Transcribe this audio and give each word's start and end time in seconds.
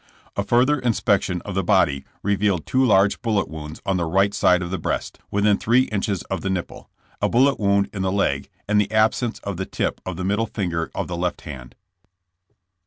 A 0.35 0.43
further 0.43 0.79
inspection 0.79 1.43
of 1.43 1.53
the 1.53 1.63
body 1.63 2.05
revealed 2.23 2.65
two 2.65 2.83
large 2.83 3.21
bullet 3.21 3.47
wounds 3.47 3.83
on 3.85 3.97
the 3.97 4.05
right 4.05 4.33
side 4.33 4.63
of 4.63 4.71
the 4.71 4.79
breast, 4.79 5.19
within 5.29 5.59
three 5.59 5.81
inches 5.91 6.23
of 6.23 6.41
the 6.41 6.49
nipple, 6.49 6.89
a 7.21 7.29
bullet 7.29 7.59
wound 7.59 7.87
in 7.93 8.01
the 8.01 8.11
leg 8.11 8.49
and 8.67 8.81
the 8.81 8.89
absence 8.91 9.37
of 9.43 9.57
the 9.57 9.65
tip 9.67 10.01
of 10.03 10.17
the 10.17 10.23
middle 10.25 10.47
finger 10.47 10.89
of 10.95 11.05
the 11.07 11.15
left 11.15 11.41
hand. 11.41 11.75